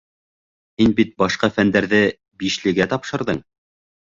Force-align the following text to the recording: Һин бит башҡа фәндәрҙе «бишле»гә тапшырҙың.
Һин 0.81 0.95
бит 0.99 1.11
башҡа 1.23 1.49
фәндәрҙе 1.59 2.01
«бишле»гә 2.45 2.89
тапшырҙың. 2.97 3.45